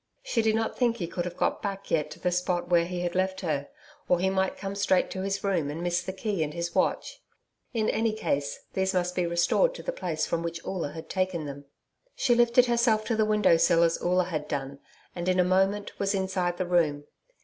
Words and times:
She 0.23 0.41
did 0.41 0.55
not 0.55 0.75
think 0.75 0.97
he 0.97 1.05
could 1.05 1.25
have 1.25 1.37
got 1.37 1.61
back 1.61 1.91
yet 1.91 2.09
to 2.09 2.19
the 2.19 2.31
spot 2.31 2.69
where 2.69 2.85
he 2.87 3.01
had 3.01 3.13
left 3.13 3.41
her. 3.41 3.67
Or 4.09 4.19
he 4.19 4.31
might 4.31 4.57
come 4.57 4.73
straight 4.73 5.11
to 5.11 5.21
his 5.21 5.43
room 5.43 5.69
and 5.69 5.83
miss 5.83 6.01
the 6.01 6.11
key 6.11 6.41
and 6.43 6.55
his 6.55 6.73
watch. 6.73 7.21
In 7.71 7.87
any 7.87 8.11
case, 8.11 8.61
these 8.73 8.95
must 8.95 9.13
be 9.13 9.27
restored 9.27 9.75
to 9.75 9.83
the 9.83 9.91
place 9.93 10.25
from 10.25 10.41
which 10.41 10.65
Oola 10.65 10.93
had 10.93 11.07
taken 11.07 11.45
them. 11.45 11.65
She 12.15 12.33
lifted 12.33 12.65
herself 12.65 13.05
to 13.05 13.15
the 13.15 13.25
window 13.25 13.57
sill 13.57 13.83
as 13.83 14.01
Oola 14.01 14.23
had 14.23 14.47
done, 14.47 14.79
and 15.15 15.29
in 15.29 15.39
a 15.39 15.43
moment 15.43 15.91
was 15.99 16.15
inside 16.15 16.57
the 16.57 16.65
room. 16.65 17.03